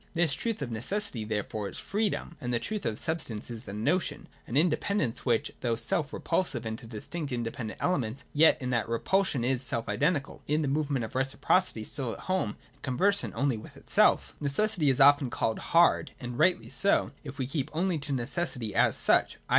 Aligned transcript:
158.] 0.13 0.25
This 0.25 0.33
truth 0.33 0.61
of 0.63 0.71
necessity, 0.71 1.23
therefore, 1.23 1.69
is 1.69 1.77
Freedom: 1.77 2.35
and 2.41 2.51
the 2.51 2.57
truth 2.57 2.87
of 2.87 2.97
substance 2.97 3.51
is 3.51 3.65
the 3.65 3.73
Notion,— 3.73 4.27
an 4.47 4.55
indepen 4.55 4.97
dence 4.97 5.27
which, 5.27 5.51
though 5.61 5.75
self 5.75 6.11
repulsive 6.11 6.65
into 6.65 6.87
distinct 6.87 7.31
inde 7.31 7.53
pendent 7.53 7.77
elements, 7.79 8.23
yet 8.33 8.59
in 8.59 8.71
that 8.71 8.89
repulsion 8.89 9.43
is 9.43 9.61
self 9.61 9.87
identical, 9.87 10.41
and 10.47 10.55
in 10.55 10.61
the 10.63 10.67
movement 10.67 11.05
of 11.05 11.13
reciprocity 11.13 11.83
still 11.83 12.13
at 12.13 12.21
home 12.21 12.57
and 12.73 12.81
conversant 12.81 13.35
only 13.35 13.57
with 13.57 13.77
itself. 13.77 14.33
Necessity 14.41 14.89
is 14.89 14.99
often 14.99 15.29
called 15.29 15.59
hard, 15.59 16.13
and 16.19 16.39
rightly 16.39 16.69
so, 16.69 17.11
if 17.23 17.37
we 17.37 17.45
keep 17.45 17.69
only 17.71 17.99
to 17.99 18.11
necessity 18.11 18.73
as 18.73 18.97
such, 18.97 19.35
i. 19.47 19.49